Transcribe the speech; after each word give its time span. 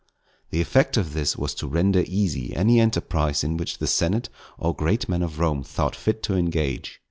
The 0.49 0.61
effect 0.61 0.97
of 0.97 1.13
this 1.13 1.37
was 1.37 1.53
to 1.53 1.67
render 1.67 2.03
easy 2.07 2.55
any 2.55 2.79
enterprise 2.79 3.43
in 3.43 3.55
which 3.55 3.77
the 3.77 3.85
senate 3.85 4.29
or 4.57 4.73
great 4.73 5.07
men 5.07 5.21
of 5.21 5.37
Rome 5.37 5.61
thought 5.61 5.95
fit 5.95 6.23
to 6.23 6.35
engage. 6.35 6.99